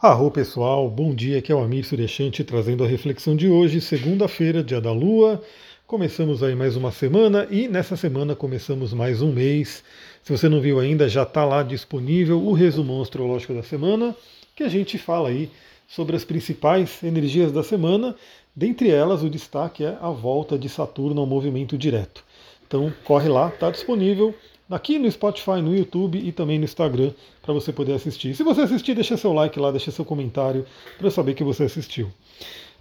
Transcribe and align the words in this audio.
Arro 0.00 0.30
pessoal, 0.30 0.88
bom 0.88 1.12
dia, 1.12 1.40
aqui 1.40 1.50
é 1.50 1.54
o 1.56 1.58
Amir 1.58 1.84
Suryashanti 1.84 2.44
trazendo 2.44 2.84
a 2.84 2.86
reflexão 2.86 3.34
de 3.34 3.48
hoje, 3.48 3.80
segunda-feira, 3.80 4.62
dia 4.62 4.80
da 4.80 4.92
Lua. 4.92 5.42
Começamos 5.88 6.40
aí 6.40 6.54
mais 6.54 6.76
uma 6.76 6.92
semana 6.92 7.48
e 7.50 7.66
nessa 7.66 7.96
semana 7.96 8.36
começamos 8.36 8.94
mais 8.94 9.22
um 9.22 9.32
mês. 9.32 9.82
Se 10.22 10.30
você 10.30 10.48
não 10.48 10.60
viu 10.60 10.78
ainda, 10.78 11.08
já 11.08 11.24
está 11.24 11.44
lá 11.44 11.64
disponível 11.64 12.40
o 12.40 12.52
resumo 12.52 13.02
astrológico 13.02 13.52
da 13.52 13.64
semana, 13.64 14.14
que 14.54 14.62
a 14.62 14.68
gente 14.68 14.96
fala 14.98 15.30
aí 15.30 15.50
sobre 15.88 16.14
as 16.14 16.24
principais 16.24 17.02
energias 17.02 17.50
da 17.50 17.64
semana. 17.64 18.14
Dentre 18.54 18.90
elas, 18.90 19.24
o 19.24 19.28
destaque 19.28 19.82
é 19.82 19.98
a 20.00 20.10
volta 20.10 20.56
de 20.56 20.68
Saturno 20.68 21.20
ao 21.22 21.26
movimento 21.26 21.76
direto. 21.76 22.24
Então 22.68 22.92
corre 23.02 23.28
lá, 23.28 23.48
está 23.48 23.68
disponível 23.68 24.32
aqui 24.70 24.98
no 24.98 25.10
Spotify, 25.10 25.62
no 25.62 25.74
YouTube 25.74 26.18
e 26.18 26.32
também 26.32 26.58
no 26.58 26.64
Instagram 26.64 27.12
para 27.42 27.54
você 27.54 27.72
poder 27.72 27.94
assistir. 27.94 28.34
Se 28.34 28.42
você 28.42 28.62
assistir, 28.62 28.94
deixa 28.94 29.16
seu 29.16 29.32
like 29.32 29.58
lá, 29.58 29.70
deixa 29.70 29.90
seu 29.90 30.04
comentário 30.04 30.66
para 30.96 31.06
eu 31.06 31.10
saber 31.10 31.34
que 31.34 31.44
você 31.44 31.64
assistiu. 31.64 32.10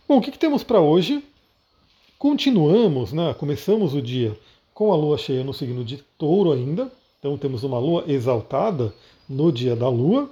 Bom, 0.08 0.18
o 0.18 0.22
que, 0.22 0.32
que 0.32 0.40
temos 0.40 0.64
para 0.64 0.80
hoje? 0.80 1.24
Continuamos, 2.18 3.14
né? 3.14 3.34
Começamos 3.34 3.94
o 3.94 4.02
dia 4.02 4.38
com 4.74 4.92
a 4.92 4.96
lua 4.96 5.18
cheia 5.18 5.44
no 5.44 5.54
signo 5.54 5.84
de 5.84 5.98
Touro 6.18 6.52
ainda. 6.52 6.92
Então 7.20 7.38
temos 7.38 7.64
uma 7.64 7.80
lua 7.80 8.04
exaltada 8.08 8.94
no 9.28 9.52
dia 9.52 9.76
da 9.76 9.90
lua. 9.90 10.32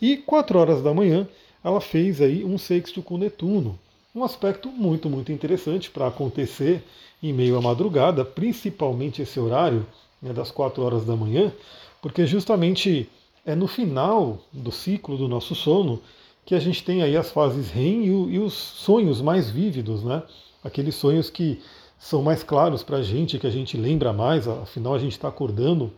E 0.00 0.16
4 0.16 0.58
horas 0.58 0.82
da 0.82 0.92
manhã 0.92 1.28
ela 1.64 1.80
fez 1.80 2.20
aí 2.20 2.44
um 2.44 2.58
sexto 2.58 3.02
com 3.02 3.16
Netuno. 3.16 3.78
Um 4.14 4.24
aspecto 4.24 4.68
muito, 4.68 5.08
muito 5.08 5.32
interessante 5.32 5.90
para 5.90 6.08
acontecer 6.08 6.82
em 7.22 7.32
meio 7.32 7.56
à 7.56 7.62
madrugada, 7.62 8.24
principalmente 8.24 9.22
esse 9.22 9.38
horário 9.38 9.86
né, 10.22 10.32
das 10.32 10.50
4 10.50 10.82
horas 10.82 11.04
da 11.04 11.16
manhã, 11.16 11.52
porque 12.00 12.24
justamente 12.24 13.10
é 13.44 13.54
no 13.54 13.66
final 13.66 14.38
do 14.52 14.70
ciclo 14.70 15.16
do 15.16 15.26
nosso 15.26 15.54
sono 15.54 16.00
que 16.44 16.54
a 16.54 16.60
gente 16.60 16.84
tem 16.84 17.02
aí 17.02 17.16
as 17.16 17.30
fases 17.30 17.70
REM 17.70 18.04
e, 18.04 18.34
e 18.34 18.38
os 18.38 18.52
sonhos 18.52 19.20
mais 19.20 19.50
vívidos, 19.50 20.02
né? 20.02 20.22
Aqueles 20.62 20.94
sonhos 20.94 21.30
que 21.30 21.60
são 21.98 22.22
mais 22.22 22.42
claros 22.42 22.82
para 22.82 22.98
a 22.98 23.02
gente, 23.02 23.38
que 23.38 23.46
a 23.46 23.50
gente 23.50 23.76
lembra 23.76 24.12
mais, 24.12 24.48
afinal 24.48 24.94
a 24.94 24.98
gente 24.98 25.12
está 25.12 25.28
acordando. 25.28 25.92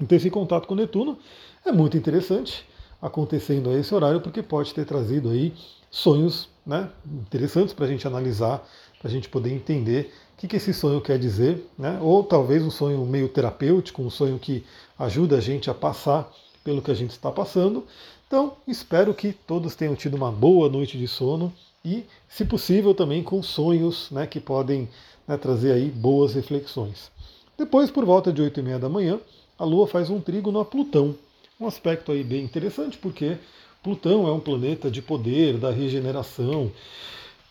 Então 0.00 0.16
esse 0.16 0.30
contato 0.30 0.66
com 0.66 0.74
Netuno 0.74 1.18
é 1.64 1.72
muito 1.72 1.96
interessante 1.96 2.66
acontecendo 3.00 3.70
a 3.70 3.78
esse 3.78 3.94
horário, 3.94 4.20
porque 4.20 4.42
pode 4.42 4.72
ter 4.74 4.84
trazido 4.84 5.30
aí 5.30 5.52
sonhos 5.90 6.48
né, 6.66 6.90
interessantes 7.06 7.74
para 7.74 7.84
a 7.84 7.88
gente 7.88 8.06
analisar, 8.06 8.66
a 9.04 9.08
gente 9.08 9.28
poder 9.28 9.52
entender 9.52 10.10
o 10.32 10.36
que, 10.38 10.48
que 10.48 10.56
esse 10.56 10.72
sonho 10.72 11.00
quer 11.00 11.18
dizer, 11.18 11.62
né? 11.78 11.98
ou 12.00 12.24
talvez 12.24 12.62
um 12.62 12.70
sonho 12.70 13.04
meio 13.04 13.28
terapêutico, 13.28 14.02
um 14.02 14.10
sonho 14.10 14.38
que 14.38 14.64
ajuda 14.98 15.36
a 15.36 15.40
gente 15.40 15.70
a 15.70 15.74
passar 15.74 16.32
pelo 16.64 16.80
que 16.80 16.90
a 16.90 16.94
gente 16.94 17.10
está 17.10 17.30
passando. 17.30 17.86
Então, 18.26 18.54
espero 18.66 19.12
que 19.12 19.32
todos 19.32 19.76
tenham 19.76 19.94
tido 19.94 20.14
uma 20.14 20.32
boa 20.32 20.68
noite 20.68 20.96
de 20.96 21.06
sono 21.06 21.52
e, 21.84 22.04
se 22.28 22.46
possível, 22.46 22.94
também 22.94 23.22
com 23.22 23.42
sonhos 23.42 24.10
né, 24.10 24.26
que 24.26 24.40
podem 24.40 24.88
né, 25.28 25.36
trazer 25.36 25.72
aí 25.72 25.90
boas 25.90 26.34
reflexões. 26.34 27.12
Depois, 27.58 27.90
por 27.90 28.04
volta 28.04 28.32
de 28.32 28.40
8 28.40 28.58
e 28.58 28.62
meia 28.62 28.78
da 28.78 28.88
manhã, 28.88 29.20
a 29.58 29.64
Lua 29.64 29.86
faz 29.86 30.08
um 30.08 30.20
trígono 30.20 30.58
a 30.58 30.64
Plutão. 30.64 31.14
Um 31.60 31.66
aspecto 31.66 32.10
aí 32.10 32.24
bem 32.24 32.42
interessante, 32.42 32.96
porque 32.98 33.36
Plutão 33.82 34.26
é 34.26 34.32
um 34.32 34.40
planeta 34.40 34.90
de 34.90 35.02
poder, 35.02 35.58
da 35.58 35.70
regeneração, 35.70 36.72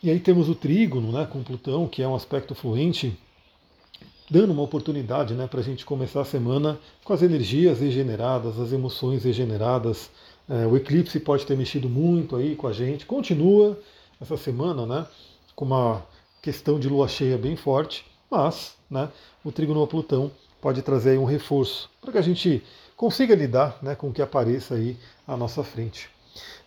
e 0.04 0.10
aí 0.10 0.20
temos 0.20 0.50
o 0.50 0.56
trígono 0.56 1.14
né, 1.14 1.26
com 1.26 1.42
Plutão, 1.42 1.88
que 1.88 2.04
é 2.04 2.08
um 2.08 2.14
aspecto 2.14 2.54
fluente, 2.54 3.18
dando 4.30 4.52
uma 4.52 4.62
oportunidade 4.62 5.34
né, 5.34 5.48
para 5.48 5.62
a 5.62 5.64
gente 5.64 5.86
começar 5.86 6.20
a 6.20 6.26
semana 6.26 6.78
com 7.06 7.14
as 7.14 7.22
energias 7.22 7.80
regeneradas, 7.80 8.60
as 8.60 8.74
emoções 8.74 9.24
regeneradas. 9.24 10.12
É, 10.50 10.68
o 10.68 10.76
eclipse 10.76 11.22
pode 11.22 11.46
ter 11.46 11.56
mexido 11.56 11.88
muito 11.88 12.36
aí 12.36 12.54
com 12.54 12.68
a 12.68 12.74
gente. 12.74 13.06
Continua 13.06 13.80
essa 14.20 14.36
semana 14.36 14.86
né, 14.86 15.08
com 15.56 15.64
uma 15.64 16.06
questão 16.42 16.78
de 16.78 16.90
lua 16.90 17.08
cheia 17.08 17.38
bem 17.38 17.56
forte, 17.56 18.06
mas 18.30 18.76
né, 18.90 19.08
o 19.42 19.54
trígono 19.54 19.82
a 19.82 19.88
Plutão 19.88 20.30
pode 20.60 20.82
trazer 20.82 21.18
um 21.18 21.24
reforço 21.24 21.90
para 22.02 22.12
que 22.12 22.18
a 22.18 22.22
gente 22.22 22.62
consiga 22.98 23.34
lidar 23.36 23.80
né, 23.82 23.96
com 23.96 24.10
o 24.10 24.14
que 24.14 24.22
apareça 24.22 24.76
aí 24.76 24.98
à 25.26 25.38
nossa 25.38 25.64
frente. 25.64 26.10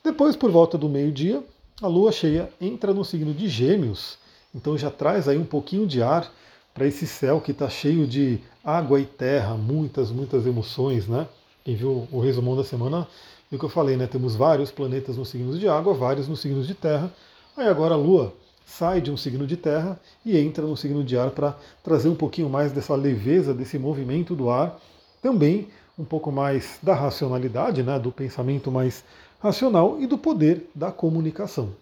Depois, 0.02 0.36
por 0.36 0.50
volta 0.50 0.78
do 0.78 0.88
meio-dia, 0.88 1.44
a 1.82 1.86
lua 1.86 2.10
cheia 2.10 2.48
entra 2.58 2.94
no 2.94 3.04
signo 3.04 3.34
de 3.34 3.48
Gêmeos, 3.48 4.18
então 4.54 4.78
já 4.78 4.90
traz 4.90 5.28
aí 5.28 5.36
um 5.36 5.44
pouquinho 5.44 5.86
de 5.86 6.02
ar 6.02 6.32
para 6.72 6.86
esse 6.86 7.06
céu 7.06 7.40
que 7.40 7.52
está 7.52 7.68
cheio 7.68 8.06
de 8.06 8.40
água 8.64 8.98
e 8.98 9.04
terra, 9.04 9.54
muitas, 9.54 10.10
muitas 10.10 10.46
emoções, 10.46 11.06
né? 11.06 11.26
Quem 11.64 11.76
viu 11.76 12.08
o 12.10 12.20
resumão 12.20 12.56
da 12.56 12.64
semana 12.64 13.06
viu 13.50 13.58
que 13.58 13.64
eu 13.64 13.68
falei, 13.68 13.96
né? 13.96 14.06
Temos 14.06 14.34
vários 14.34 14.70
planetas 14.70 15.18
nos 15.18 15.28
signos 15.28 15.60
de 15.60 15.68
água, 15.68 15.92
vários 15.92 16.26
nos 16.28 16.40
signos 16.40 16.66
de 16.66 16.74
terra. 16.74 17.12
Aí 17.56 17.68
agora 17.68 17.94
a 17.94 17.98
lua 17.98 18.34
sai 18.64 19.00
de 19.00 19.10
um 19.10 19.16
signo 19.16 19.46
de 19.46 19.56
terra 19.56 20.00
e 20.24 20.36
entra 20.38 20.66
no 20.66 20.76
signo 20.76 21.04
de 21.04 21.16
ar 21.16 21.30
para 21.30 21.56
trazer 21.84 22.08
um 22.08 22.14
pouquinho 22.14 22.48
mais 22.48 22.72
dessa 22.72 22.94
leveza, 22.94 23.52
desse 23.52 23.78
movimento 23.78 24.34
do 24.34 24.48
ar, 24.48 24.80
também 25.22 25.68
um 25.98 26.04
pouco 26.04 26.30
mais 26.30 26.78
da 26.82 26.94
racionalidade, 26.94 27.82
né, 27.82 27.98
do 27.98 28.12
pensamento 28.12 28.70
mais 28.70 29.02
racional 29.40 30.00
e 30.00 30.06
do 30.06 30.18
poder 30.18 30.68
da 30.74 30.90
comunicação. 30.90 31.74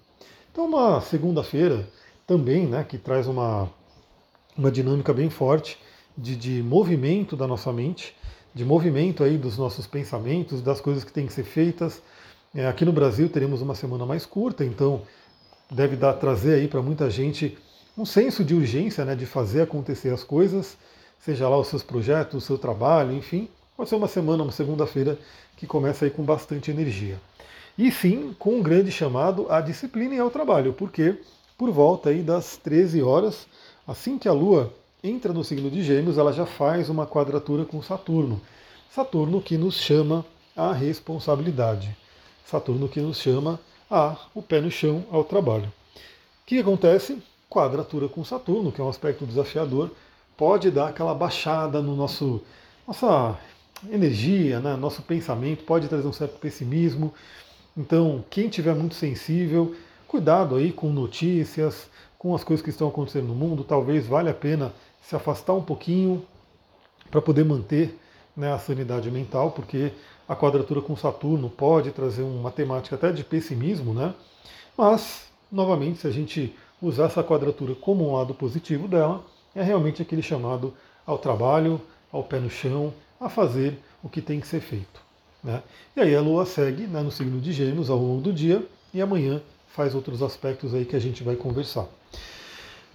Então, 0.51 0.67
uma 0.67 1.01
segunda-feira 1.01 1.89
também, 2.27 2.67
né, 2.67 2.85
que 2.89 2.99
traz 2.99 3.27
uma, 3.27 3.71
uma 4.57 4.71
dinâmica 4.71 5.13
bem 5.13 5.31
forte 5.31 5.79
de, 6.17 6.37
de 6.37 6.63
movimento 6.63 7.37
da 7.37 7.47
nossa 7.47 7.73
mente, 7.73 8.15
de 8.55 8.65
movimento 8.65 9.25
aí 9.25 9.37
dos 9.37 9.59
nossos 9.59 9.87
pensamentos, 9.87 10.63
das 10.63 10.81
coisas 10.81 11.03
que 11.03 11.13
têm 11.13 11.27
que 11.27 11.33
ser 11.33 11.45
feitas. 11.45 12.01
É, 12.55 12.67
aqui 12.69 12.85
no 12.85 12.93
Brasil 12.93 13.29
teremos 13.29 13.61
uma 13.61 13.75
semana 13.75 14.07
mais 14.07 14.25
curta, 14.25 14.65
então 14.65 15.03
deve 15.71 15.97
dar 15.97 16.13
trazer 16.15 16.55
aí 16.55 16.69
para 16.69 16.81
muita 16.81 17.11
gente 17.11 17.59
um 17.99 18.05
senso 18.05 18.45
de 18.45 18.55
urgência, 18.55 19.05
né, 19.05 19.15
de 19.15 19.27
fazer 19.27 19.63
acontecer 19.63 20.11
as 20.13 20.23
coisas, 20.23 20.77
seja 21.19 21.49
lá 21.49 21.59
os 21.59 21.69
seus 21.69 21.83
projetos, 21.83 22.43
o 22.43 22.47
seu 22.47 22.59
trabalho, 22.59 23.13
enfim. 23.13 23.49
Pode 23.77 23.89
ser 23.89 23.97
uma 23.97 24.09
semana, 24.09 24.43
uma 24.43 24.53
segunda-feira 24.53 25.19
que 25.57 25.67
começa 25.67 26.05
aí 26.05 26.11
com 26.11 26.23
bastante 26.23 26.71
energia. 26.71 27.19
E 27.77 27.91
sim, 27.91 28.35
com 28.39 28.57
um 28.57 28.63
grande 28.63 28.93
chamado 28.93 29.51
à 29.51 29.61
disciplina 29.61 30.15
e 30.15 30.19
ao 30.19 30.31
trabalho, 30.31 30.73
porque 30.73 31.17
por 31.59 31.71
volta 31.71 32.11
aí 32.11 32.23
das 32.23 32.57
13 32.57 33.03
horas, 33.03 33.47
assim 33.87 34.17
que 34.17 34.29
a 34.29 34.33
Lua 34.33 34.73
entra 35.03 35.33
no 35.33 35.43
signo 35.43 35.71
de 35.71 35.83
Gêmeos, 35.83 36.17
ela 36.17 36.33
já 36.33 36.47
faz 36.47 36.89
uma 36.89 37.07
quadratura 37.07 37.65
com 37.65 37.83
Saturno. 37.83 38.41
Saturno 38.91 39.41
que 39.41 39.59
nos 39.59 39.77
chama 39.77 40.25
à 40.57 40.73
responsabilidade. 40.73 41.97
Saturno 42.47 42.89
que 42.89 43.01
nos 43.01 43.19
chama 43.19 43.59
a 43.91 44.17
o 44.35 44.41
pé 44.41 44.61
no 44.61 44.71
chão 44.71 45.05
ao 45.11 45.25
trabalho. 45.25 45.73
O 45.97 46.47
que 46.47 46.59
acontece? 46.59 47.21
Quadratura 47.51 48.09
com 48.09 48.25
Saturno, 48.25 48.71
que 48.71 48.81
é 48.81 48.85
um 48.85 48.89
aspecto 48.89 49.27
desafiador, 49.27 49.91
pode 50.37 50.71
dar 50.71 50.89
aquela 50.89 51.15
baixada 51.15 51.83
no 51.83 51.97
nosso 51.97 52.41
nossa 52.87 53.39
energia, 53.91 54.61
né, 54.61 54.77
nosso 54.77 55.03
pensamento, 55.03 55.65
pode 55.65 55.89
trazer 55.89 56.07
um 56.07 56.13
certo 56.13 56.39
pessimismo, 56.39 57.13
então, 57.77 58.25
quem 58.31 58.49
tiver 58.49 58.75
muito 58.75 58.95
sensível, 58.95 59.75
cuidado 60.07 60.55
aí 60.55 60.73
com 60.73 60.91
notícias, 60.91 61.89
com 62.17 62.35
as 62.35 62.45
coisas 62.45 62.63
que 62.63 62.71
estão 62.71 62.89
acontecendo 62.89 63.27
no 63.27 63.35
mundo, 63.35 63.65
talvez 63.65 64.07
valha 64.07 64.31
a 64.31 64.35
pena 64.35 64.73
se 65.03 65.17
afastar 65.17 65.55
um 65.55 65.63
pouquinho 65.63 66.25
para 67.11 67.21
poder 67.21 67.45
manter 67.45 67.99
né, 68.37 68.53
a 68.53 68.59
sanidade 68.59 69.11
mental, 69.11 69.51
porque 69.51 69.93
a 70.29 70.35
quadratura 70.35 70.81
com 70.81 70.97
Saturno 70.97 71.51
pode 71.51 71.91
trazer 71.91 72.23
uma 72.23 72.51
temática 72.51 72.97
até 72.97 73.13
de 73.13 73.23
pessimismo, 73.23 73.93
né? 73.93 74.15
Mas, 74.77 75.27
novamente, 75.53 76.01
se 76.01 76.07
a 76.07 76.11
gente 76.11 76.57
usar 76.81 77.07
essa 77.07 77.23
quadratura 77.23 77.75
como 77.75 78.09
um 78.09 78.17
lado 78.17 78.35
positivo 78.35 78.89
dela, 78.89 79.25
é 79.55 79.63
realmente 79.63 80.01
aquele 80.01 80.23
chamado 80.23 80.73
ao 81.07 81.19
trabalho, 81.19 81.81
ao 82.11 82.25
pé 82.25 82.41
no 82.41 82.49
chão, 82.49 82.95
a 83.21 83.29
fazer 83.29 83.79
o 84.03 84.09
que 84.09 84.23
tem 84.23 84.41
que 84.41 84.47
ser 84.47 84.61
feito. 84.61 85.04
Né? 85.45 85.63
E 85.95 86.01
aí 86.01 86.17
a 86.17 86.21
Lua 86.23 86.47
segue 86.47 86.87
né, 86.87 87.03
no 87.03 87.11
signo 87.11 87.39
de 87.39 87.53
Gêmeos 87.53 87.91
ao 87.91 87.99
longo 87.99 88.23
do 88.23 88.33
dia 88.33 88.67
e 88.95 89.03
amanhã 89.03 89.43
faz 89.69 89.95
outros 89.95 90.23
aspectos 90.23 90.75
aí 90.75 90.87
que 90.87 90.97
a 90.97 91.01
gente 91.01 91.23
vai 91.23 91.37
conversar. 91.37 91.87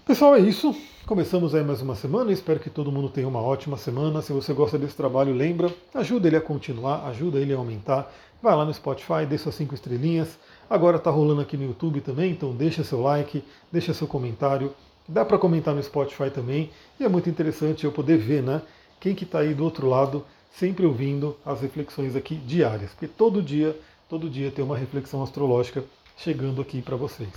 Pessoal, 0.06 0.36
é 0.36 0.40
isso. 0.40 0.76
Começamos 1.06 1.54
aí 1.54 1.64
mais 1.64 1.82
uma 1.82 1.96
semana. 1.96 2.32
Espero 2.32 2.60
que 2.60 2.70
todo 2.70 2.92
mundo 2.92 3.10
tenha 3.10 3.28
uma 3.28 3.42
ótima 3.42 3.78
semana. 3.78 4.24
Se 4.24 4.34
você 4.34 4.54
gosta 4.54 4.78
desse 4.78 4.96
trabalho, 4.96 5.34
lembra, 5.34 5.72
ajuda 5.94 6.28
ele 6.28 6.38
a 6.38 6.42
continuar, 6.42 7.06
ajuda 7.08 7.40
ele 7.40 7.54
a 7.54 7.58
aumentar. 7.58 8.12
Vai 8.42 8.56
lá 8.56 8.66
no 8.66 8.74
Spotify, 8.74 9.26
deixa 9.28 9.44
suas 9.44 9.56
cinco 9.56 9.76
estrelinhas. 9.76 10.40
Agora 10.68 10.98
está 10.98 11.12
rolando 11.12 11.42
aqui 11.42 11.56
no 11.58 11.66
YouTube 11.66 12.02
também, 12.02 12.32
então 12.32 12.56
deixa 12.56 12.84
seu 12.84 13.02
like, 13.02 13.44
deixa 13.72 13.94
seu 13.94 14.08
comentário. 14.08 14.74
Dá 15.08 15.24
para 15.24 15.38
comentar 15.38 15.76
no 15.76 15.84
Spotify 15.84 16.32
também. 16.32 16.72
E 17.00 17.04
é 17.04 17.10
muito 17.10 17.30
interessante 17.30 17.86
eu 17.86 17.92
poder 17.92 18.18
ver, 18.18 18.42
né? 18.42 18.62
Quem 19.00 19.14
que 19.14 19.26
está 19.26 19.40
aí 19.40 19.54
do 19.54 19.64
outro 19.64 19.88
lado 19.88 20.26
sempre 20.52 20.86
ouvindo 20.86 21.38
as 21.46 21.62
reflexões 21.62 22.16
aqui 22.16 22.36
diárias, 22.36 22.92
porque 22.92 23.08
todo 23.08 23.42
dia, 23.42 23.78
todo 24.08 24.30
dia 24.30 24.52
tem 24.52 24.64
uma 24.64 24.78
reflexão 24.78 25.22
astrológica 25.24 25.84
chegando 26.18 26.62
aqui 26.62 26.82
para 26.82 26.96
vocês. 26.96 27.30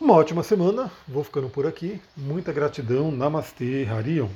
Uma 0.00 0.14
ótima 0.14 0.44
semana, 0.44 0.90
vou 1.08 1.24
ficando 1.24 1.48
por 1.48 1.66
aqui. 1.66 2.00
Muita 2.16 2.52
gratidão. 2.52 3.10
Namastê, 3.10 3.84
Harion. 3.84 4.28